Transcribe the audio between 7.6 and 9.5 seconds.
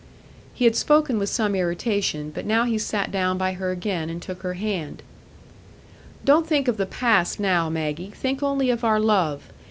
Maggie; think only of our love.